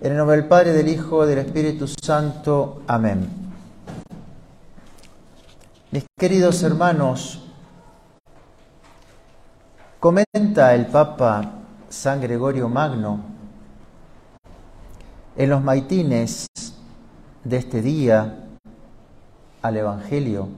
En 0.00 0.12
el 0.12 0.16
nombre 0.16 0.36
del 0.36 0.46
Padre, 0.46 0.72
del 0.74 0.86
Hijo, 0.86 1.26
del 1.26 1.38
Espíritu 1.38 1.88
Santo. 1.88 2.82
Amén. 2.86 3.28
Mis 5.90 6.04
queridos 6.16 6.62
hermanos, 6.62 7.42
comenta 9.98 10.72
el 10.76 10.86
Papa 10.86 11.50
San 11.88 12.20
Gregorio 12.20 12.68
Magno 12.68 13.18
en 15.36 15.50
los 15.50 15.64
maitines 15.64 16.46
de 17.42 17.56
este 17.56 17.82
día 17.82 18.44
al 19.62 19.76
Evangelio. 19.76 20.48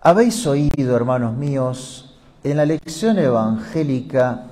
Habéis 0.00 0.46
oído, 0.46 0.96
hermanos 0.96 1.36
míos, 1.36 2.18
en 2.42 2.56
la 2.56 2.64
lección 2.64 3.18
evangélica 3.18 4.46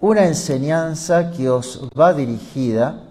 una 0.00 0.26
enseñanza 0.26 1.30
que 1.30 1.48
os 1.48 1.88
va 1.98 2.12
dirigida. 2.12 3.02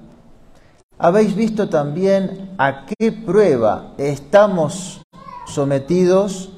Habéis 0.97 1.35
visto 1.35 1.67
también 1.69 2.53
a 2.57 2.85
qué 2.85 3.11
prueba 3.11 3.93
estamos 3.97 5.01
sometidos 5.45 6.51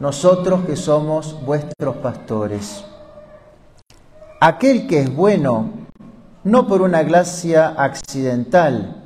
nosotros 0.00 0.64
que 0.64 0.76
somos 0.76 1.44
vuestros 1.44 1.96
pastores. 1.96 2.84
Aquel 4.40 4.86
que 4.86 5.00
es 5.00 5.14
bueno, 5.14 5.70
no 6.42 6.66
por 6.66 6.82
una 6.82 7.02
gracia 7.02 7.68
accidental, 7.68 9.02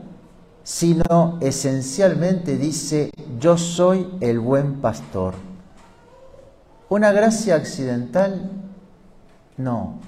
sino 0.63 1.39
esencialmente 1.41 2.57
dice, 2.57 3.11
yo 3.39 3.57
soy 3.57 4.09
el 4.21 4.41
buen 4.41 4.81
pastor. 4.81 5.35
¿Una 6.89 7.13
gracia 7.13 7.55
accidental? 7.55 8.51
No, 9.57 9.99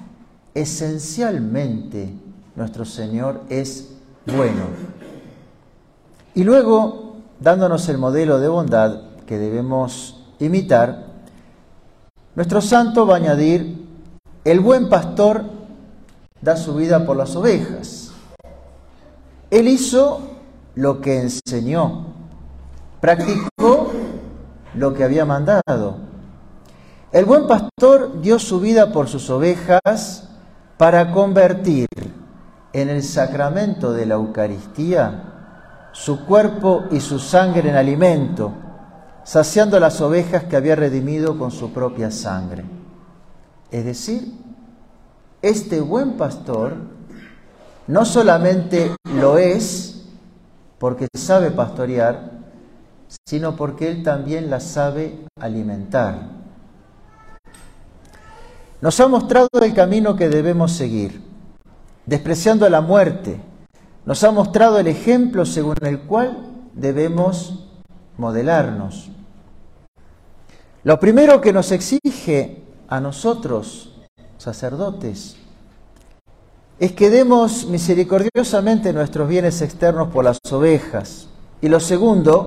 esencialmente 0.55 2.13
nuestro 2.57 2.85
Señor 2.85 3.43
es 3.49 3.91
bueno. 4.27 4.65
Y 6.35 6.45
luego, 6.45 7.17
dándonos 7.41 7.89
el 7.89 7.99
modelo 7.99 8.39
de 8.39 8.49
bondad 8.49 9.01
que 9.27 9.39
debemos 9.39 10.23
imitar, 10.39 11.07
nuestro 12.35 12.61
santo 12.61 13.07
va 13.07 13.15
a 13.15 13.19
añadir, 13.19 13.87
el 14.45 14.61
buen 14.61 14.89
pastor 14.89 15.45
da 16.41 16.57
su 16.57 16.75
vida 16.75 17.05
por 17.05 17.17
las 17.17 17.35
ovejas. 17.37 18.13
Él 19.51 19.69
hizo 19.69 20.21
lo 20.75 21.01
que 21.01 21.21
enseñó, 21.21 22.07
practicó 23.01 23.91
lo 24.75 24.95
que 24.95 25.05
había 25.05 25.25
mandado. 25.25 25.97
El 27.13 27.25
buen 27.25 27.49
pastor 27.49 28.21
dio 28.21 28.39
su 28.39 28.61
vida 28.61 28.93
por 28.93 29.09
sus 29.09 29.29
ovejas 29.31 30.30
para 30.81 31.13
convertir 31.13 31.89
en 32.73 32.89
el 32.89 33.03
sacramento 33.03 33.93
de 33.93 34.07
la 34.07 34.15
Eucaristía 34.15 35.91
su 35.93 36.25
cuerpo 36.25 36.85
y 36.91 37.01
su 37.01 37.19
sangre 37.19 37.69
en 37.69 37.77
alimento, 37.77 38.55
saciando 39.23 39.79
las 39.79 40.01
ovejas 40.01 40.45
que 40.45 40.57
había 40.57 40.77
redimido 40.77 41.37
con 41.37 41.51
su 41.51 41.71
propia 41.75 42.11
sangre. 42.11 42.65
Es 43.71 43.85
decir, 43.85 44.33
este 45.43 45.83
buen 45.83 46.17
pastor 46.17 46.77
no 47.87 48.07
solamente 48.07 48.97
lo 49.05 49.37
es 49.37 50.07
porque 50.79 51.09
sabe 51.15 51.51
pastorear, 51.51 52.31
sino 53.27 53.55
porque 53.55 53.91
él 53.91 54.03
también 54.03 54.49
la 54.49 54.61
sabe 54.61 55.27
alimentar 55.39 56.40
nos 58.81 58.99
ha 59.01 59.09
mostrado 59.09 59.49
el 59.61 59.75
camino 59.75 60.17
que 60.17 60.29
debemos 60.29 60.73
seguir, 60.73 61.21
despreciando 62.07 62.69
la 62.69 62.81
muerte. 62.81 63.41
Nos 64.07 64.25
ha 64.25 64.31
mostrado 64.31 64.79
el 64.79 64.87
ejemplo 64.87 65.45
según 65.45 65.77
el 65.83 66.01
cual 66.01 66.39
debemos 66.75 67.69
modelarnos. 68.17 69.11
Lo 70.83 70.99
primero 70.99 71.41
que 71.41 71.53
nos 71.53 71.73
exige 71.73 72.63
a 72.89 73.01
nosotros, 73.01 73.95
sacerdotes, 74.39 75.37
es 76.79 76.93
que 76.93 77.11
demos 77.11 77.67
misericordiosamente 77.67 78.95
nuestros 78.95 79.29
bienes 79.29 79.61
externos 79.61 80.09
por 80.09 80.25
las 80.25 80.39
ovejas. 80.51 81.29
Y 81.61 81.69
lo 81.69 81.79
segundo, 81.79 82.47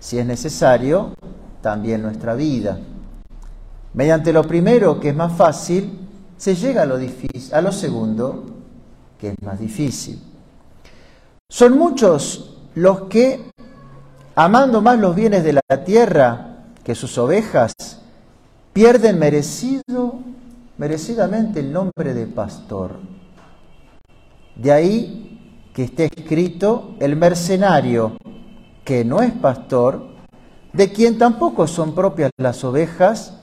si 0.00 0.18
es 0.18 0.26
necesario, 0.26 1.14
también 1.62 2.02
nuestra 2.02 2.34
vida. 2.34 2.80
Mediante 3.98 4.32
lo 4.32 4.44
primero, 4.44 5.00
que 5.00 5.08
es 5.08 5.16
más 5.16 5.32
fácil, 5.32 5.90
se 6.36 6.54
llega 6.54 6.82
a 6.82 6.86
lo, 6.86 6.98
difícil, 6.98 7.52
a 7.52 7.60
lo 7.60 7.72
segundo, 7.72 8.44
que 9.18 9.30
es 9.30 9.34
más 9.42 9.58
difícil. 9.58 10.22
Son 11.50 11.76
muchos 11.76 12.58
los 12.76 13.08
que, 13.08 13.50
amando 14.36 14.80
más 14.82 15.00
los 15.00 15.16
bienes 15.16 15.42
de 15.42 15.54
la 15.54 15.84
tierra 15.84 16.58
que 16.84 16.94
sus 16.94 17.18
ovejas, 17.18 17.72
pierden 18.72 19.18
merecido, 19.18 20.20
merecidamente 20.76 21.58
el 21.58 21.72
nombre 21.72 22.14
de 22.14 22.28
pastor. 22.28 23.00
De 24.54 24.70
ahí 24.70 25.70
que 25.74 25.82
esté 25.82 26.04
escrito 26.04 26.94
el 27.00 27.16
mercenario, 27.16 28.16
que 28.84 29.04
no 29.04 29.22
es 29.22 29.32
pastor, 29.32 30.06
de 30.72 30.92
quien 30.92 31.18
tampoco 31.18 31.66
son 31.66 31.96
propias 31.96 32.30
las 32.36 32.62
ovejas, 32.62 33.34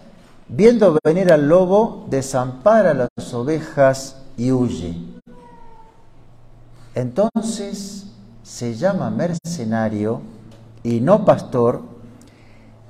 Viendo 0.48 0.98
venir 1.04 1.32
al 1.32 1.48
lobo, 1.48 2.06
desampara 2.10 2.94
las 2.94 3.34
ovejas 3.34 4.18
y 4.38 4.52
huye. 4.52 4.96
Entonces 6.94 8.06
se 8.44 8.76
llama 8.76 9.10
mercenario 9.10 10.22
y 10.84 11.02
no 11.02 11.26
pastor 11.26 11.82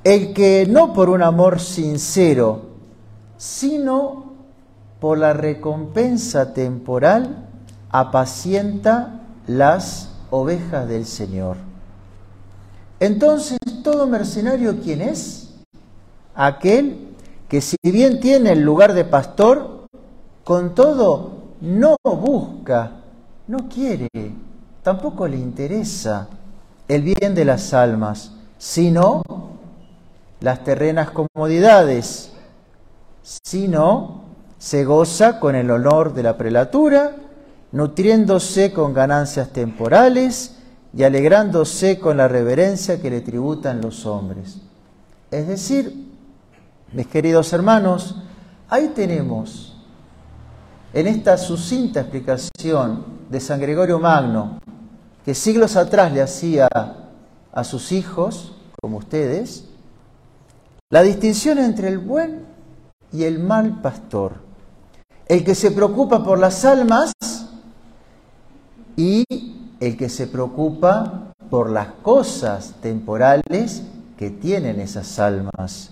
el 0.04 0.34
que 0.34 0.68
no 0.70 0.94
por 0.94 1.10
un 1.10 1.24
amor 1.24 1.60
sincero, 1.60 2.62
sino 3.38 4.34
por 5.00 5.18
la 5.18 5.34
recompensa 5.34 6.54
temporal, 6.54 7.48
apacienta 7.90 9.22
las 9.48 10.10
ovejas 10.30 10.88
del 10.88 11.06
Señor. 11.06 11.58
Entonces, 13.00 13.58
¿todo 13.84 14.06
mercenario 14.08 14.80
quién 14.82 15.02
es? 15.02 15.56
Aquel 16.36 17.15
que 17.48 17.62
si 17.62 17.78
bien 17.84 18.20
tiene 18.20 18.52
el 18.52 18.62
lugar 18.62 18.94
de 18.94 19.06
pastor, 19.06 19.88
con 20.44 20.76
todo 20.76 21.32
no 21.62 21.98
busca, 22.04 22.92
no 23.48 23.70
quiere, 23.70 24.10
tampoco 24.84 25.28
le 25.28 25.38
interesa 25.38 26.28
el 26.88 27.02
bien 27.02 27.34
de 27.34 27.46
las 27.46 27.74
almas, 27.74 28.34
sino 28.58 29.22
las 30.40 30.64
terrenas 30.64 31.12
comodidades, 31.12 32.32
sino 33.24 34.22
se 34.58 34.86
goza 34.86 35.40
con 35.40 35.56
el 35.56 35.72
honor 35.72 36.14
de 36.14 36.24
la 36.24 36.38
prelatura, 36.38 37.16
nutriéndose 37.72 38.72
con 38.72 38.94
ganancias 38.94 39.50
temporales 39.50 40.58
y 40.96 41.04
alegrándose 41.04 42.00
con 42.00 42.18
la 42.18 42.28
reverencia 42.28 43.02
que 43.02 43.10
le 43.10 43.22
tributan 43.22 43.82
los 43.82 44.06
hombres. 44.06 44.62
Es 45.32 45.48
decir, 45.48 46.15
mis 46.92 47.08
queridos 47.08 47.52
hermanos, 47.54 48.16
ahí 48.70 48.92
tenemos, 48.96 49.76
en 50.94 51.08
esta 51.08 51.38
sucinta 51.38 52.02
explicación 52.02 53.06
de 53.30 53.40
San 53.40 53.60
Gregorio 53.60 54.00
Magno, 54.00 54.60
que 55.26 55.34
siglos 55.34 55.76
atrás 55.76 56.14
le 56.14 56.22
hacía 56.22 56.68
a 57.52 57.64
sus 57.64 57.92
hijos, 57.92 58.56
como 58.82 58.98
ustedes, 58.98 59.66
la 60.92 61.02
distinción 61.02 61.58
entre 61.58 61.88
el 61.88 61.98
buen 61.98 62.46
y 63.12 63.24
el 63.24 63.40
mal 63.40 63.82
pastor. 63.82 64.34
El 65.28 65.44
que 65.44 65.56
se 65.56 65.72
preocupa 65.72 66.24
por 66.24 66.38
las 66.38 66.64
almas 66.64 67.14
y 68.96 69.24
el 69.80 69.98
que 69.98 70.10
se 70.10 70.28
preocupa 70.28 71.34
por 71.50 71.72
las 71.72 71.88
cosas 72.04 72.76
temporales 72.82 73.84
que 74.18 74.30
tienen 74.30 74.80
esas 74.80 75.20
almas. 75.20 75.92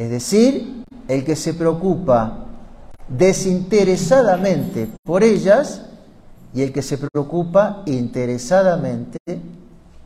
Es 0.00 0.08
decir, 0.08 0.82
el 1.08 1.26
que 1.26 1.36
se 1.36 1.52
preocupa 1.52 2.46
desinteresadamente 3.06 4.88
por 5.04 5.22
ellas 5.22 5.82
y 6.54 6.62
el 6.62 6.72
que 6.72 6.80
se 6.80 6.96
preocupa 6.96 7.82
interesadamente 7.84 9.18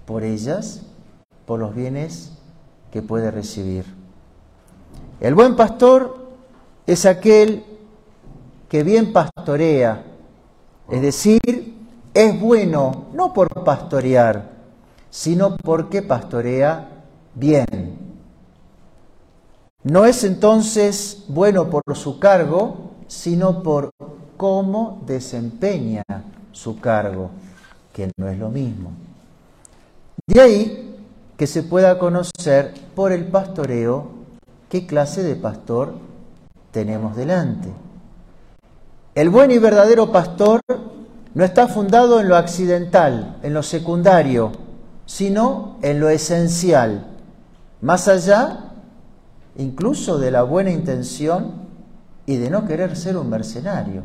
por 0.05 0.25
ellas, 0.25 0.83
por 1.47 1.61
los 1.61 1.77
bienes 1.77 2.33
que 2.91 3.03
puede 3.03 3.31
recibir. 3.31 3.85
El 5.21 5.37
buen 5.37 5.55
pastor 5.55 6.27
es 6.89 7.07
aquel 7.07 7.63
que 8.69 8.83
bien 8.83 9.13
pastorea, 9.13 10.03
es 10.91 11.03
decir, 11.03 11.73
es 12.13 12.41
bueno 12.41 13.05
no 13.13 13.33
por 13.33 13.63
pastorear, 13.63 14.51
sino 15.09 15.57
porque 15.57 16.03
pastorea 16.03 17.05
bien. 17.37 18.04
No 19.85 20.07
es 20.07 20.25
entonces 20.25 21.25
bueno 21.29 21.69
por 21.69 21.83
su 21.95 22.19
cargo, 22.19 22.93
sino 23.07 23.63
por 23.63 23.91
cómo 24.39 25.03
desempeña 25.07 26.03
su 26.53 26.81
cargo, 26.81 27.31
que 27.93 28.11
no 28.17 28.29
es 28.29 28.39
lo 28.39 28.49
mismo. 28.49 28.93
De 30.27 30.41
ahí 30.41 30.97
que 31.37 31.47
se 31.47 31.63
pueda 31.63 31.99
conocer 31.99 32.73
por 32.95 33.13
el 33.13 33.27
pastoreo 33.27 34.09
qué 34.71 34.87
clase 34.87 35.23
de 35.23 35.37
pastor 35.37 35.95
tenemos 36.71 37.15
delante. 37.15 37.69
El 39.15 39.29
buen 39.29 39.51
y 39.51 39.59
verdadero 39.59 40.11
pastor 40.11 40.63
no 41.35 41.45
está 41.45 41.69
fundado 41.69 42.21
en 42.21 42.29
lo 42.31 42.37
accidental, 42.37 43.37
en 43.43 43.53
lo 43.53 43.63
secundario, 43.63 44.53
sino 45.05 45.77
en 45.83 46.01
lo 46.01 46.09
esencial, 46.09 47.07
más 47.83 48.09
allá 48.09 48.74
incluso 49.57 50.19
de 50.19 50.31
la 50.31 50.43
buena 50.43 50.71
intención 50.71 51.53
y 52.27 52.37
de 52.37 52.51
no 52.51 52.67
querer 52.67 52.97
ser 52.97 53.17
un 53.17 53.29
mercenario. 53.29 54.03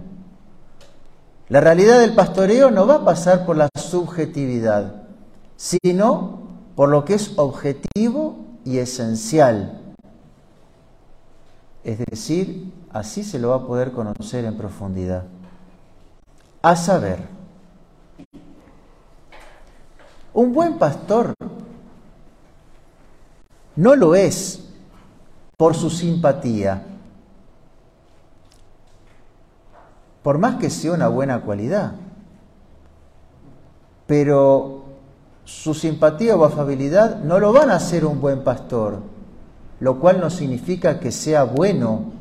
La 1.48 1.62
realidad 1.62 2.00
del 2.00 2.14
pastoreo 2.14 2.70
no 2.70 2.86
va 2.86 2.96
a 2.96 3.06
pasar 3.06 3.46
por 3.46 3.58
la 3.58 3.70
subjetividad, 3.76 5.04
sino 5.56 6.42
por 6.76 6.90
lo 6.90 7.06
que 7.06 7.16
es 7.16 7.34
objetivo 7.38 8.46
y 8.64 8.78
esencial. 8.78 9.80
Es 11.84 11.98
decir, 11.98 12.72
así 12.92 13.24
se 13.24 13.40
lo 13.40 13.50
va 13.50 13.56
a 13.56 13.68
poder 13.68 13.92
conocer 13.92 14.46
en 14.46 14.58
profundidad. 14.58 15.24
A 16.62 16.76
saber, 16.76 17.20
un 20.34 20.54
buen 20.54 20.78
pastor 20.78 21.34
no 23.76 23.96
lo 23.96 24.14
es 24.14 24.69
por 25.60 25.76
su 25.76 25.90
simpatía, 25.90 26.82
por 30.24 30.38
más 30.38 30.56
que 30.56 30.70
sea 30.70 30.94
una 30.94 31.10
buena 31.10 31.42
cualidad. 31.42 31.96
Pero 34.08 34.86
su 35.44 35.74
simpatía 35.74 36.38
o 36.38 36.46
afabilidad 36.46 37.18
no 37.24 37.40
lo 37.40 37.52
van 37.52 37.72
a 37.72 37.76
hacer 37.76 38.06
un 38.06 38.22
buen 38.22 38.46
pastor, 38.46 39.00
lo 39.82 40.00
cual 40.00 40.22
no 40.22 40.30
significa 40.30 40.98
que 41.02 41.12
sea 41.12 41.44
bueno 41.44 42.14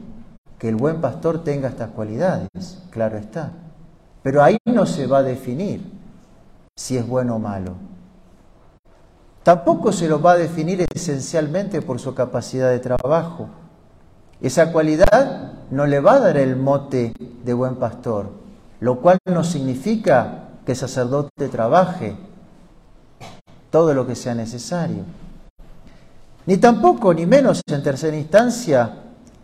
que 0.59 0.69
el 0.69 0.75
buen 0.75 1.01
pastor 1.01 1.45
tenga 1.45 1.69
estas 1.69 1.91
cualidades, 1.91 2.83
claro 2.91 3.19
está. 3.19 3.53
Pero 4.25 4.43
ahí 4.43 4.59
no 4.65 4.85
se 4.85 5.07
va 5.07 5.19
a 5.19 5.23
definir 5.23 5.81
si 6.75 6.97
es 6.97 7.07
bueno 7.07 7.37
o 7.37 7.39
malo. 7.39 7.75
Tampoco 9.49 9.93
se 9.93 10.09
lo 10.09 10.21
va 10.21 10.33
a 10.33 10.37
definir 10.37 10.85
esencialmente 10.95 11.81
por 11.81 11.99
su 11.99 12.15
capacidad 12.15 12.69
de 12.69 12.81
trabajo. 12.81 13.49
Esa 14.43 14.73
cualidad 14.73 15.53
no 15.71 15.87
le 15.87 16.01
va 16.01 16.17
a 16.17 16.21
dar 16.21 16.37
el 16.37 16.55
mote 16.55 17.15
de 17.47 17.55
buen 17.55 17.77
pastor, 17.77 18.29
lo 18.81 19.01
cual 19.01 19.17
no 19.25 19.43
significa 19.45 20.51
que 20.67 20.73
el 20.73 20.77
sacerdote 20.77 21.49
trabaje 21.49 22.15
todo 23.71 23.95
lo 23.95 24.07
que 24.07 24.17
sea 24.17 24.35
necesario. 24.35 25.05
Ni 26.45 26.59
tampoco, 26.59 27.15
ni 27.15 27.25
menos 27.25 27.63
en 27.69 27.83
tercera 27.83 28.19
instancia, 28.19 28.97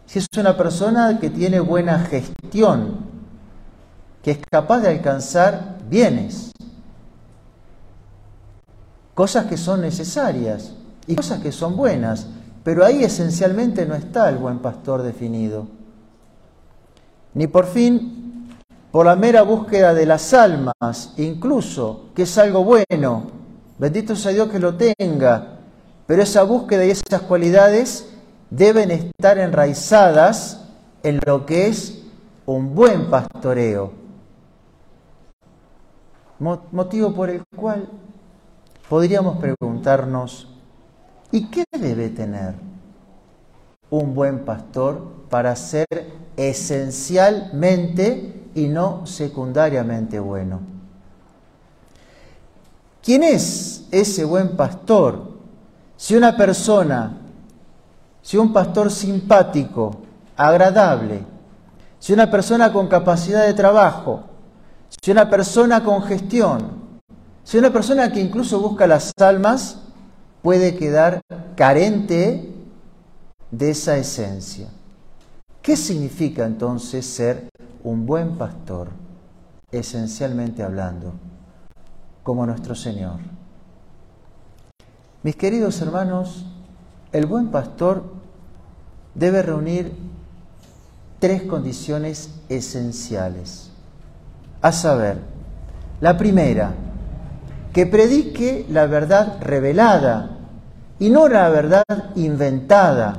si 0.05 0.19
es 0.19 0.27
una 0.37 0.55
persona 0.55 1.19
que 1.19 1.31
tiene 1.31 1.61
buena 1.61 2.01
gestión, 2.01 2.99
que 4.23 4.33
es 4.33 4.39
capaz 4.51 4.81
de 4.81 4.91
alcanzar 4.91 5.79
bienes, 5.89 6.53
cosas 9.15 9.47
que 9.47 9.57
son 9.57 9.81
necesarias 9.81 10.73
y 11.07 11.15
cosas 11.15 11.41
que 11.41 11.53
son 11.53 11.77
buenas, 11.77 12.27
pero 12.63 12.85
ahí 12.85 13.05
esencialmente 13.05 13.87
no 13.87 13.95
está 13.95 14.29
el 14.29 14.39
buen 14.39 14.59
pastor 14.59 15.03
definido. 15.03 15.67
Ni 17.35 17.47
por 17.47 17.67
fin 17.67 18.49
por 18.91 19.07
la 19.07 19.17
mera 19.17 19.43
búsqueda 19.43 19.93
de 19.93 20.07
las 20.07 20.33
almas, 20.35 21.15
incluso, 21.17 22.11
que 22.15 22.23
es 22.23 22.39
algo 22.39 22.63
bueno, 22.63 23.25
bendito 23.77 24.15
sea 24.15 24.31
Dios 24.31 24.49
que 24.49 24.61
lo 24.61 24.77
tenga, 24.77 25.59
pero 26.07 26.23
esa 26.23 26.45
búsqueda 26.45 26.85
y 26.87 26.91
esas 26.91 27.23
cualidades 27.23 28.09
deben 28.51 28.93
estar 28.93 29.39
enraizadas 29.39 30.61
en 31.03 31.19
lo 31.27 31.45
que 31.45 31.67
es 31.67 32.05
un 32.47 32.75
buen 32.77 33.11
pastoreo. 33.11 33.93
Motivo 36.39 37.13
por 37.15 37.31
el 37.31 37.43
cual 37.57 37.89
podríamos 38.89 39.39
preguntarnos, 39.39 40.49
¿y 41.31 41.47
qué 41.47 41.65
debe 41.79 42.11
tener 42.11 42.55
un 43.91 44.15
buen 44.15 44.45
pastor 44.45 45.01
para 45.31 45.55
ser 45.57 45.87
esencialmente 46.37 48.43
y 48.55 48.69
no 48.69 49.07
secundariamente 49.07 50.21
bueno? 50.21 50.61
¿Quién 53.03 53.23
es 53.23 53.87
ese 53.91 54.25
buen 54.25 54.57
pastor? 54.57 55.35
Si 55.97 56.17
una 56.17 56.37
persona, 56.37 57.17
si 58.23 58.37
un 58.37 58.53
pastor 58.53 58.91
simpático, 58.91 59.97
agradable, 60.37 61.23
si 61.99 62.13
una 62.13 62.31
persona 62.31 62.73
con 62.73 62.89
capacidad 62.89 63.47
de 63.47 63.55
trabajo, 63.55 64.25
si 65.03 65.11
una 65.11 65.29
persona 65.29 65.83
con 65.83 66.03
gestión, 66.03 66.84
si 67.45 67.59
una 67.59 67.71
persona 67.71 68.11
que 68.11 68.21
incluso 68.21 68.59
busca 68.59 68.87
las 68.87 69.13
almas 69.21 69.79
puede 70.43 70.75
quedar 70.77 71.21
carente 71.57 72.51
de 73.51 73.71
esa 73.71 73.97
esencia. 73.97 74.69
¿Qué 75.63 75.77
significa 75.77 76.45
entonces 76.45 77.07
ser 77.07 77.49
un 77.83 78.07
buen 78.07 78.37
pastor, 78.37 78.89
esencialmente 79.71 80.63
hablando, 80.63 81.13
como 82.23 82.47
nuestro 82.47 82.75
Señor? 82.75 83.21
Mis 85.23 85.37
queridos 85.37 85.81
hermanos, 85.81 86.47
el 87.13 87.27
buen 87.27 87.49
pastor 87.49 88.05
debe 89.15 89.43
reunir 89.43 89.93
tres 91.19 91.43
condiciones 91.43 92.31
esenciales. 92.49 93.71
A 94.61 94.73
saber, 94.73 95.19
la 96.01 96.19
primera, 96.19 96.75
que 97.75 97.87
predique 97.87 98.65
la 98.71 98.87
verdad 98.87 99.39
revelada 99.41 100.31
y 101.01 101.11
no 101.11 101.29
la 101.29 101.49
verdad 101.49 101.83
inventada, 102.15 103.17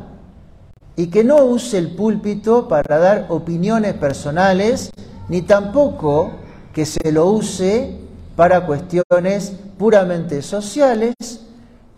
y 0.95 1.07
que 1.07 1.25
no 1.25 1.43
use 1.43 1.77
el 1.77 1.93
púlpito 1.93 2.69
para 2.69 2.97
dar 2.97 3.25
opiniones 3.27 3.95
personales, 3.95 4.91
ni 5.27 5.41
tampoco 5.41 6.31
que 6.73 6.85
se 6.85 7.11
lo 7.11 7.25
use 7.25 7.99
para 8.37 8.65
cuestiones 8.65 9.51
puramente 9.77 10.41
sociales, 10.41 11.15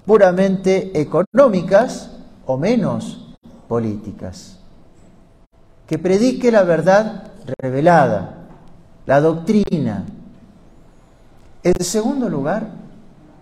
puramente 0.07 0.99
económicas 0.99 2.09
o 2.47 2.57
menos 2.57 3.35
políticas. 3.67 4.57
Que 5.85 5.99
predique 5.99 6.51
la 6.51 6.63
verdad 6.63 7.31
revelada, 7.59 8.47
la 9.05 9.21
doctrina, 9.21 10.05
en 11.63 11.83
segundo 11.83 12.29
lugar, 12.29 12.69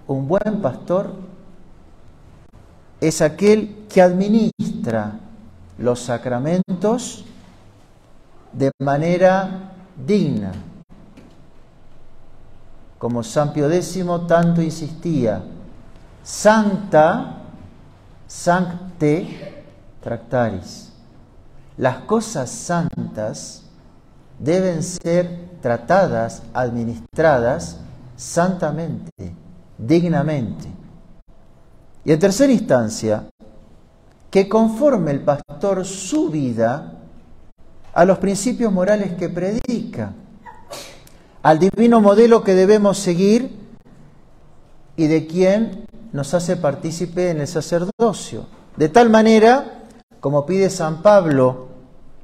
un 0.08 0.28
buen 0.28 0.62
pastor 0.62 1.14
es 3.02 3.22
aquel 3.22 3.86
que 3.90 4.02
administra 4.02 5.20
los 5.78 6.00
sacramentos 6.02 7.26
de 8.54 8.72
manera 8.80 9.74
digna. 9.96 10.54
Como 12.98 13.24
San 13.24 13.52
Pio 13.52 13.70
X 13.70 14.04
tanto 14.28 14.62
insistía, 14.62 15.44
Santa, 16.24 17.38
Sancte 18.28 19.64
Tractaris. 20.02 20.92
Las 21.78 21.98
cosas 22.00 22.50
santas 22.50 23.64
deben 24.40 24.82
ser 24.82 25.58
tratadas, 25.62 26.42
administradas 26.54 27.80
santamente, 28.16 29.36
dignamente. 29.78 30.68
Y 32.04 32.12
en 32.12 32.20
tercera 32.20 32.52
instancia, 32.52 33.28
que 34.30 34.48
conforme 34.48 35.12
el 35.12 35.22
pastor 35.22 35.86
su 35.86 36.30
vida 36.30 36.94
a 37.94 38.06
los 38.06 38.18
principios 38.18 38.72
morales 38.72 39.14
que 39.14 39.30
predica, 39.30 40.14
al 41.42 41.60
divino 41.60 42.02
modelo 42.02 42.44
que 42.44 42.54
debemos 42.54 42.98
seguir 42.98 43.56
y 44.96 45.08
de 45.08 45.28
quien 45.28 45.86
nos 46.12 46.34
hace 46.34 46.58
partícipe 46.58 47.30
en 47.30 47.42
el 47.42 47.48
sacerdocio. 47.48 48.48
De 48.78 48.90
tal 48.90 49.10
manera, 49.10 49.84
como 50.20 50.46
pide 50.46 50.70
San 50.70 51.02
Pablo, 51.02 51.68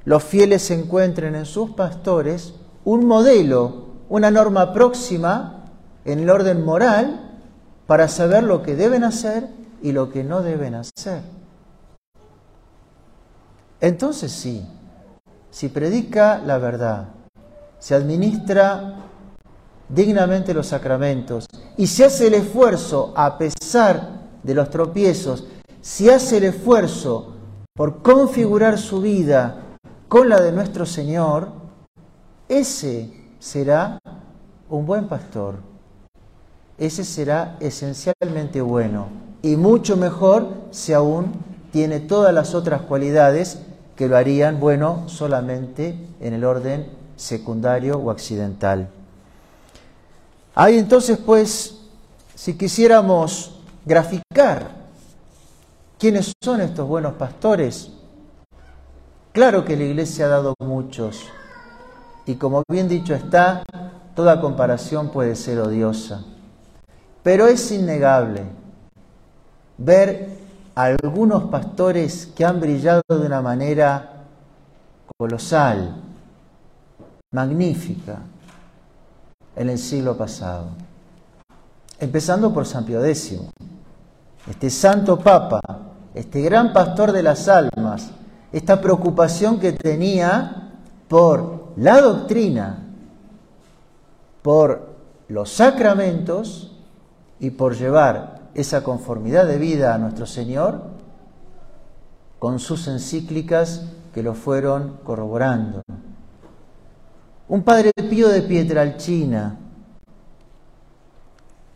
los 0.05 0.23
fieles 0.23 0.71
encuentren 0.71 1.35
en 1.35 1.45
sus 1.45 1.71
pastores 1.71 2.53
un 2.83 3.05
modelo, 3.05 3.89
una 4.09 4.31
norma 4.31 4.73
próxima 4.73 5.60
en 6.05 6.19
el 6.19 6.29
orden 6.29 6.63
moral 6.63 7.31
para 7.87 8.07
saber 8.07 8.43
lo 8.43 8.63
que 8.63 8.75
deben 8.75 9.03
hacer 9.03 9.47
y 9.81 9.91
lo 9.91 10.11
que 10.11 10.23
no 10.23 10.41
deben 10.41 10.75
hacer. 10.75 11.21
Entonces 13.79 14.31
sí, 14.31 14.65
si 15.49 15.69
predica 15.69 16.37
la 16.39 16.57
verdad, 16.57 17.09
se 17.79 17.95
administra 17.95 18.95
dignamente 19.89 20.53
los 20.53 20.67
sacramentos 20.67 21.47
y 21.77 21.87
si 21.87 22.03
hace 22.03 22.27
el 22.27 22.35
esfuerzo 22.35 23.11
a 23.15 23.37
pesar 23.37 24.21
de 24.43 24.53
los 24.53 24.69
tropiezos, 24.69 25.47
si 25.81 26.09
hace 26.09 26.37
el 26.37 26.43
esfuerzo 26.45 27.35
por 27.75 28.01
configurar 28.01 28.77
su 28.77 29.01
vida 29.01 29.63
con 30.07 30.29
la 30.29 30.39
de 30.39 30.51
nuestro 30.51 30.85
Señor, 30.85 31.49
ese 32.47 33.11
será 33.39 33.97
un 34.69 34.85
buen 34.85 35.07
pastor. 35.07 35.70
Ese 36.81 37.05
será 37.05 37.57
esencialmente 37.59 38.59
bueno. 38.59 39.09
Y 39.43 39.55
mucho 39.55 39.97
mejor 39.97 40.47
si 40.71 40.93
aún 40.93 41.31
tiene 41.71 41.99
todas 41.99 42.33
las 42.33 42.55
otras 42.55 42.81
cualidades 42.81 43.59
que 43.95 44.07
lo 44.07 44.17
harían 44.17 44.59
bueno 44.59 45.03
solamente 45.07 45.95
en 46.19 46.33
el 46.33 46.43
orden 46.43 46.87
secundario 47.15 47.99
o 47.99 48.09
accidental. 48.09 48.89
Hay 50.55 50.79
entonces, 50.79 51.19
pues, 51.19 51.77
si 52.33 52.55
quisiéramos 52.57 53.59
graficar 53.85 54.71
quiénes 55.99 56.33
son 56.43 56.61
estos 56.61 56.87
buenos 56.87 57.13
pastores, 57.13 57.91
claro 59.33 59.63
que 59.65 59.77
la 59.77 59.83
iglesia 59.83 60.25
ha 60.25 60.29
dado 60.29 60.55
muchos, 60.59 61.27
y 62.25 62.35
como 62.37 62.63
bien 62.67 62.87
dicho 62.87 63.13
está, 63.13 63.61
toda 64.15 64.41
comparación 64.41 65.09
puede 65.09 65.35
ser 65.35 65.59
odiosa, 65.59 66.25
pero 67.23 67.47
es 67.47 67.71
innegable 67.71 68.43
ver 69.77 70.29
a 70.75 70.83
algunos 70.85 71.43
pastores 71.45 72.27
que 72.35 72.45
han 72.45 72.59
brillado 72.59 73.01
de 73.09 73.25
una 73.25 73.41
manera 73.41 74.25
colosal, 75.17 75.95
magnífica, 77.31 78.19
en 79.55 79.69
el 79.69 79.77
siglo 79.77 80.17
pasado. 80.17 80.67
Empezando 81.99 82.53
por 82.53 82.65
San 82.65 82.85
Pío 82.85 83.03
X, 83.03 83.39
este 84.49 84.69
santo 84.69 85.19
papa, 85.19 85.61
este 86.15 86.41
gran 86.41 86.73
pastor 86.73 87.11
de 87.11 87.21
las 87.21 87.47
almas, 87.47 88.09
esta 88.51 88.81
preocupación 88.81 89.59
que 89.59 89.73
tenía 89.73 90.71
por 91.07 91.73
la 91.75 92.01
doctrina, 92.01 92.87
por 94.41 94.89
los 95.27 95.51
sacramentos 95.51 96.70
y 97.41 97.49
por 97.49 97.75
llevar 97.75 98.39
esa 98.53 98.83
conformidad 98.83 99.47
de 99.47 99.57
vida 99.57 99.95
a 99.95 99.97
nuestro 99.97 100.27
Señor 100.27 100.83
con 102.37 102.59
sus 102.59 102.87
encíclicas 102.87 103.87
que 104.13 104.21
lo 104.21 104.35
fueron 104.35 104.99
corroborando. 105.03 105.81
Un 107.47 107.63
padre 107.63 107.91
pío 108.09 108.29
de 108.29 108.43
Pietralcina, 108.43 109.57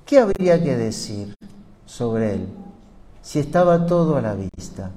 ¿qué 0.05 0.19
habría 0.19 0.63
que 0.63 0.77
decir 0.77 1.33
sobre 1.85 2.35
él 2.35 2.47
si 3.21 3.39
estaba 3.39 3.87
todo 3.87 4.17
a 4.17 4.21
la 4.21 4.35
vista? 4.35 4.91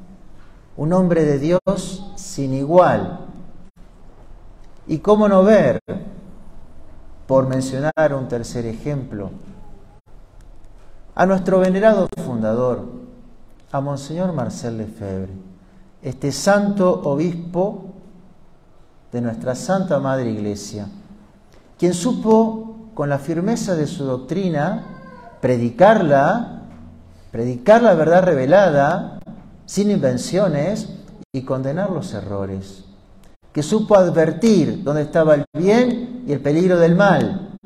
Un 0.76 0.92
hombre 0.92 1.24
de 1.24 1.38
Dios 1.38 2.12
sin 2.16 2.52
igual. 2.52 3.20
¿Y 4.86 4.98
cómo 4.98 5.28
no 5.28 5.42
ver, 5.44 5.80
por 7.26 7.48
mencionar 7.48 8.14
un 8.14 8.28
tercer 8.28 8.66
ejemplo, 8.66 9.30
a 11.18 11.26
nuestro 11.26 11.58
venerado 11.58 12.08
fundador, 12.24 12.84
a 13.72 13.80
Monseñor 13.80 14.32
Marcel 14.32 14.78
Lefebvre, 14.78 15.32
este 16.00 16.30
santo 16.30 17.02
obispo 17.02 17.86
de 19.10 19.20
nuestra 19.20 19.56
Santa 19.56 19.98
Madre 19.98 20.30
Iglesia, 20.30 20.86
quien 21.76 21.92
supo 21.92 22.90
con 22.94 23.08
la 23.08 23.18
firmeza 23.18 23.74
de 23.74 23.88
su 23.88 24.04
doctrina 24.04 24.84
predicarla, 25.40 26.62
predicar 27.32 27.82
la 27.82 27.94
verdad 27.94 28.22
revelada, 28.22 29.18
sin 29.66 29.90
invenciones, 29.90 30.88
y 31.32 31.42
condenar 31.42 31.90
los 31.90 32.14
errores, 32.14 32.84
que 33.52 33.64
supo 33.64 33.96
advertir 33.96 34.84
dónde 34.84 35.02
estaba 35.02 35.34
el 35.34 35.44
bien 35.52 36.22
y 36.28 36.32
el 36.32 36.38
peligro 36.38 36.78
del 36.78 36.94
mal. 36.94 37.56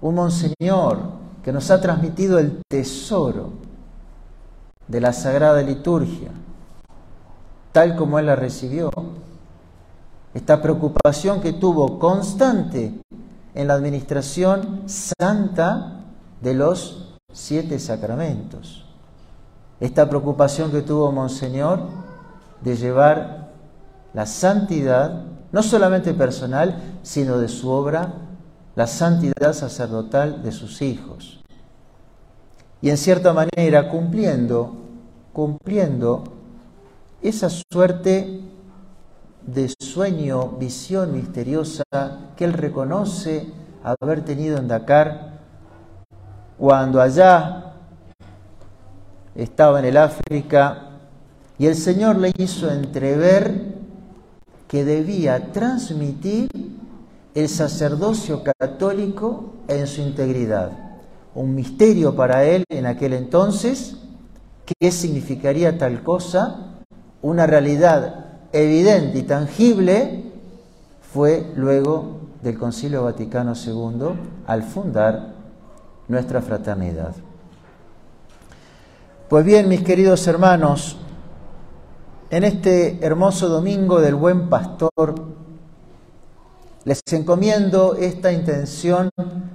Un 0.00 0.14
monseñor 0.14 1.15
que 1.46 1.52
nos 1.52 1.70
ha 1.70 1.80
transmitido 1.80 2.40
el 2.40 2.60
tesoro 2.68 3.52
de 4.88 5.00
la 5.00 5.12
Sagrada 5.12 5.62
Liturgia, 5.62 6.32
tal 7.70 7.94
como 7.94 8.18
Él 8.18 8.26
la 8.26 8.34
recibió 8.34 8.90
esta 10.34 10.60
preocupación 10.60 11.40
que 11.40 11.52
tuvo 11.52 12.00
constante 12.00 13.00
en 13.54 13.68
la 13.68 13.74
administración 13.74 14.82
santa 14.86 16.00
de 16.40 16.54
los 16.54 17.16
siete 17.32 17.78
sacramentos. 17.78 18.84
Esta 19.78 20.08
preocupación 20.08 20.72
que 20.72 20.82
tuvo 20.82 21.12
Monseñor 21.12 21.78
de 22.60 22.74
llevar 22.74 23.52
la 24.14 24.26
santidad, 24.26 25.22
no 25.52 25.62
solamente 25.62 26.12
personal, 26.12 26.98
sino 27.04 27.38
de 27.38 27.46
su 27.46 27.70
obra, 27.70 28.25
la 28.76 28.86
santidad 28.86 29.54
sacerdotal 29.54 30.42
de 30.42 30.52
sus 30.52 30.82
hijos. 30.82 31.42
Y 32.82 32.90
en 32.90 32.98
cierta 32.98 33.32
manera 33.32 33.88
cumpliendo, 33.88 34.76
cumpliendo 35.32 36.24
esa 37.22 37.48
suerte 37.50 38.42
de 39.46 39.72
sueño, 39.80 40.50
visión 40.58 41.12
misteriosa 41.12 41.84
que 42.36 42.44
él 42.44 42.52
reconoce 42.52 43.50
haber 43.82 44.24
tenido 44.24 44.58
en 44.58 44.68
Dakar 44.68 45.38
cuando 46.58 47.00
allá 47.00 47.72
estaba 49.34 49.78
en 49.78 49.86
el 49.86 49.96
África 49.96 50.90
y 51.58 51.66
el 51.66 51.76
Señor 51.76 52.18
le 52.18 52.32
hizo 52.36 52.70
entrever 52.70 53.74
que 54.68 54.84
debía 54.84 55.52
transmitir 55.52 56.50
el 57.36 57.50
sacerdocio 57.50 58.42
católico 58.42 59.52
en 59.68 59.86
su 59.86 60.00
integridad. 60.00 60.72
Un 61.34 61.54
misterio 61.54 62.16
para 62.16 62.44
él 62.44 62.64
en 62.70 62.86
aquel 62.86 63.12
entonces, 63.12 63.98
¿qué 64.64 64.90
significaría 64.90 65.76
tal 65.76 66.02
cosa? 66.02 66.78
Una 67.20 67.46
realidad 67.46 68.24
evidente 68.52 69.18
y 69.18 69.22
tangible 69.24 70.32
fue 71.12 71.52
luego 71.56 72.20
del 72.42 72.56
Concilio 72.58 73.04
Vaticano 73.04 73.52
II 73.52 74.18
al 74.46 74.62
fundar 74.62 75.34
nuestra 76.08 76.40
fraternidad. 76.40 77.14
Pues 79.28 79.44
bien, 79.44 79.68
mis 79.68 79.82
queridos 79.82 80.26
hermanos, 80.26 80.96
en 82.30 82.44
este 82.44 83.04
hermoso 83.04 83.50
domingo 83.50 84.00
del 84.00 84.14
buen 84.14 84.48
pastor, 84.48 85.45
les 86.86 87.02
encomiendo 87.10 87.96
esta 87.96 88.30
intención 88.30 89.10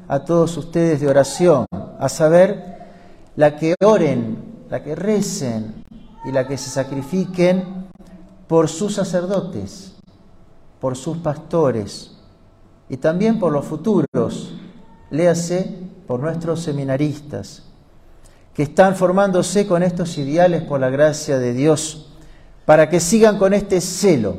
a 0.10 0.20
todos 0.26 0.58
ustedes 0.58 1.00
de 1.00 1.08
oración, 1.08 1.66
a 1.72 2.10
saber, 2.10 2.90
la 3.38 3.56
que 3.56 3.74
oren, 3.82 4.66
la 4.70 4.84
que 4.84 4.96
recen 4.96 5.86
y 6.26 6.34
la 6.34 6.46
que 6.46 6.58
se 6.58 6.70
sacrifiquen 6.70 7.88
por 8.50 8.68
sus 8.68 8.96
sacerdotes, 8.96 9.96
por 10.82 10.98
sus 10.98 11.20
pastores 11.20 12.18
y 12.90 12.98
también 12.98 13.40
por 13.40 13.54
los 13.54 13.64
futuros, 13.64 14.54
léase 15.10 15.74
por 16.08 16.20
nuestros 16.20 16.60
seminaristas, 16.60 17.64
que 18.54 18.64
están 18.64 18.98
formándose 18.98 19.68
con 19.68 19.84
estos 19.84 20.18
ideales 20.18 20.64
por 20.64 20.82
la 20.82 20.90
gracia 20.90 21.40
de 21.40 21.54
Dios, 21.54 22.12
para 22.66 22.90
que 22.90 23.00
sigan 23.00 23.38
con 23.38 23.54
este 23.54 23.80
celo, 23.80 24.36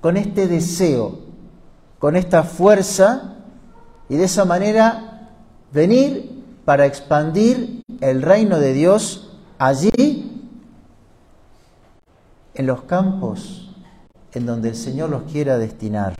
con 0.00 0.16
este 0.16 0.48
deseo, 0.48 1.23
con 2.04 2.16
esta 2.16 2.42
fuerza 2.42 3.36
y 4.10 4.16
de 4.16 4.24
esa 4.24 4.44
manera 4.44 5.30
venir 5.72 6.44
para 6.66 6.84
expandir 6.84 7.82
el 8.02 8.20
reino 8.20 8.58
de 8.58 8.74
Dios 8.74 9.38
allí 9.58 10.50
en 12.52 12.66
los 12.66 12.82
campos 12.82 13.74
en 14.34 14.44
donde 14.44 14.68
el 14.68 14.76
Señor 14.76 15.08
los 15.08 15.22
quiera 15.22 15.56
destinar. 15.56 16.14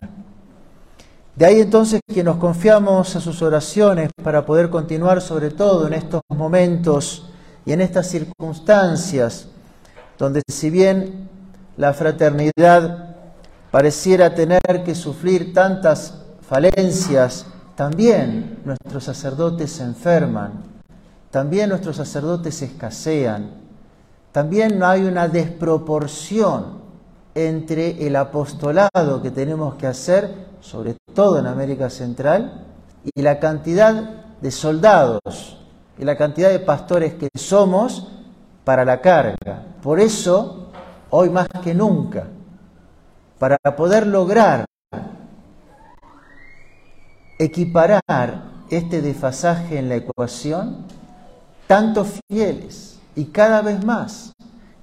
De 1.36 1.44
ahí 1.44 1.60
entonces 1.60 2.00
que 2.06 2.24
nos 2.24 2.36
confiamos 2.36 3.14
a 3.14 3.20
sus 3.20 3.42
oraciones 3.42 4.08
para 4.22 4.46
poder 4.46 4.70
continuar 4.70 5.20
sobre 5.20 5.50
todo 5.50 5.86
en 5.86 5.92
estos 5.92 6.22
momentos 6.30 7.28
y 7.66 7.72
en 7.72 7.82
estas 7.82 8.06
circunstancias 8.08 9.48
donde 10.16 10.40
si 10.48 10.70
bien 10.70 11.28
la 11.76 11.92
fraternidad 11.92 13.13
pareciera 13.74 14.32
tener 14.32 14.84
que 14.84 14.94
sufrir 14.94 15.52
tantas 15.52 16.14
falencias, 16.42 17.44
también 17.74 18.60
nuestros 18.64 19.02
sacerdotes 19.02 19.72
se 19.72 19.82
enferman, 19.82 20.62
también 21.32 21.70
nuestros 21.70 21.96
sacerdotes 21.96 22.62
escasean, 22.62 23.50
también 24.30 24.78
no 24.78 24.86
hay 24.86 25.02
una 25.02 25.26
desproporción 25.26 26.82
entre 27.34 28.06
el 28.06 28.14
apostolado 28.14 29.20
que 29.20 29.32
tenemos 29.32 29.74
que 29.74 29.88
hacer, 29.88 30.32
sobre 30.60 30.94
todo 31.12 31.40
en 31.40 31.48
América 31.48 31.90
Central, 31.90 32.66
y 33.02 33.22
la 33.22 33.40
cantidad 33.40 33.92
de 34.40 34.52
soldados 34.52 35.58
y 35.98 36.04
la 36.04 36.16
cantidad 36.16 36.50
de 36.50 36.60
pastores 36.60 37.14
que 37.14 37.28
somos 37.36 38.06
para 38.62 38.84
la 38.84 39.00
carga. 39.00 39.64
Por 39.82 39.98
eso, 39.98 40.68
hoy 41.10 41.28
más 41.28 41.48
que 41.64 41.74
nunca, 41.74 42.28
para 43.38 43.58
poder 43.76 44.06
lograr 44.06 44.64
equiparar 47.38 48.42
este 48.70 49.02
desfasaje 49.02 49.78
en 49.78 49.88
la 49.88 49.96
ecuación, 49.96 50.86
tantos 51.66 52.20
fieles 52.30 52.98
y 53.16 53.26
cada 53.26 53.62
vez 53.62 53.84
más, 53.84 54.32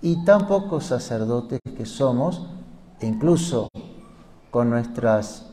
y 0.01 0.23
tan 0.25 0.47
pocos 0.47 0.85
sacerdotes 0.85 1.59
que 1.77 1.85
somos, 1.85 2.47
incluso 3.01 3.69
con 4.49 4.69
nuestras 4.69 5.45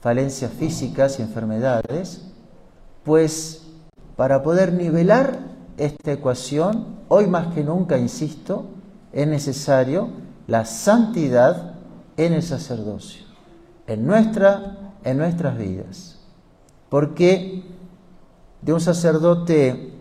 falencias 0.00 0.52
físicas 0.52 1.18
y 1.18 1.22
enfermedades, 1.22 2.22
pues 3.04 3.62
para 4.16 4.42
poder 4.42 4.72
nivelar 4.72 5.38
esta 5.78 6.12
ecuación, 6.12 6.96
hoy 7.08 7.26
más 7.26 7.54
que 7.54 7.64
nunca, 7.64 7.98
insisto, 7.98 8.66
es 9.12 9.26
necesario 9.26 10.08
la 10.46 10.64
santidad 10.64 11.75
en 12.16 12.32
el 12.32 12.42
sacerdocio, 12.42 13.24
en, 13.86 14.06
nuestra, 14.06 14.92
en 15.04 15.18
nuestras 15.18 15.58
vidas. 15.58 16.18
Porque 16.88 17.62
de 18.62 18.72
un 18.72 18.80
sacerdote 18.80 19.96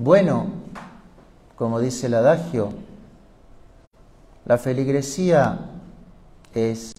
bueno, 0.00 0.46
como 1.56 1.80
dice 1.80 2.06
el 2.06 2.14
adagio, 2.14 2.68
la 4.44 4.56
feligresía 4.56 5.58
es 6.54 6.92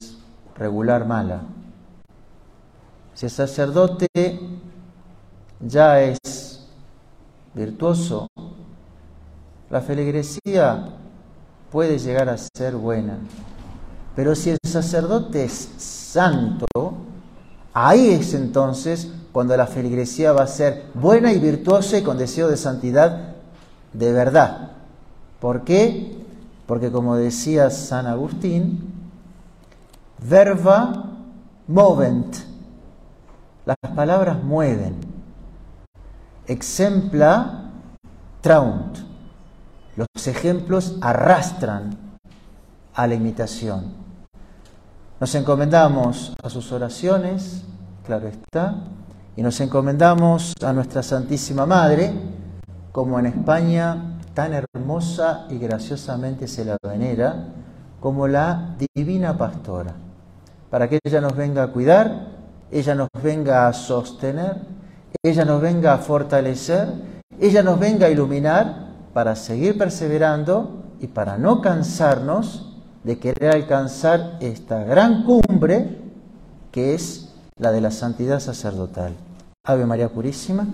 regular 0.58 1.08
mala. 1.08 1.44
Si 3.14 3.26
el 3.26 3.32
sacerdote 3.32 4.08
ya 5.62 6.02
es 6.02 6.68
virtuoso, 7.54 8.28
la 9.70 9.80
feligresía 9.80 10.90
puede 11.72 12.00
llegar 12.00 12.28
a 12.28 12.38
ser 12.38 12.76
buena. 12.76 13.18
Pero 14.16 14.36
si 14.36 14.50
el 14.52 14.58
sacerdote 14.64 15.46
es 15.46 15.70
santo, 15.78 16.66
ahí 17.74 18.10
es 18.10 18.34
entonces 18.34 19.10
cuando 19.32 19.56
la 19.56 19.68
feligresía 19.68 20.34
va 20.34 20.44
a 20.44 20.48
ser 20.48 20.86
buena 20.94 21.32
y 21.32 21.40
virtuosa 21.40 21.98
y 21.98 22.04
con 22.04 22.18
deseo 22.18 22.48
de 22.48 22.58
santidad 22.58 23.36
de 23.94 24.12
verdad. 24.12 24.72
¿Por 25.40 25.64
qué? 25.64 26.18
Porque 26.66 26.92
como 26.92 27.16
decía 27.16 27.70
San 27.70 28.08
Agustín, 28.08 28.94
verba 30.28 31.06
movent. 31.68 32.36
Las 33.66 33.78
palabras 33.96 34.44
mueven. 34.44 34.96
Exempla 36.48 37.72
traunt. 38.42 38.98
Los 39.96 40.28
ejemplos 40.28 40.98
arrastran 41.02 42.09
a 43.00 43.08
la 43.08 43.16
imitación. 43.16 43.94
Nos 45.22 45.34
encomendamos 45.34 46.34
a 46.44 46.50
sus 46.50 46.70
oraciones, 46.74 47.64
claro 48.06 48.28
está, 48.28 48.76
y 49.38 49.42
nos 49.42 49.62
encomendamos 49.62 50.54
a 50.62 50.74
nuestra 50.74 51.02
Santísima 51.02 51.66
Madre, 51.66 52.12
como 52.92 53.18
en 53.18 53.28
España 53.28 54.20
tan 54.34 54.52
hermosa 54.54 55.48
y 55.50 55.60
graciosamente 55.60 56.46
se 56.46 56.66
la 56.66 56.76
venera, 56.84 57.46
como 58.02 58.28
la 58.28 58.76
Divina 58.94 59.38
Pastora, 59.38 59.94
para 60.70 60.90
que 60.90 61.00
ella 61.02 61.22
nos 61.22 61.38
venga 61.38 61.64
a 61.64 61.68
cuidar, 61.72 62.28
ella 62.70 62.96
nos 62.96 63.08
venga 63.24 63.70
a 63.70 63.72
sostener, 63.72 64.58
ella 65.24 65.46
nos 65.46 65.62
venga 65.62 65.94
a 65.94 66.00
fortalecer, 66.00 66.90
ella 67.40 67.64
nos 67.64 67.80
venga 67.80 68.08
a 68.08 68.10
iluminar 68.10 68.90
para 69.14 69.38
seguir 69.38 69.78
perseverando 69.78 70.84
y 71.00 71.08
para 71.08 71.38
no 71.38 71.62
cansarnos 71.62 72.69
de 73.10 73.18
querer 73.18 73.50
alcanzar 73.56 74.38
esta 74.40 74.84
gran 74.84 75.24
cumbre 75.24 75.98
que 76.72 76.94
es 76.94 77.34
la 77.58 77.72
de 77.72 77.82
la 77.82 77.90
santidad 77.90 78.40
sacerdotal. 78.40 79.16
Ave 79.66 79.88
María 79.88 80.10
Purísima. 80.10 80.68